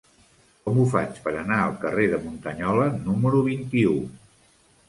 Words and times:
Com 0.63 0.77
ho 0.77 0.85
faig 0.93 1.19
per 1.25 1.33
anar 1.41 1.59
al 1.65 1.77
carrer 1.85 2.07
de 2.13 2.21
Muntanyola 2.25 2.89
número 3.07 3.47
vint-i-u? 3.53 3.97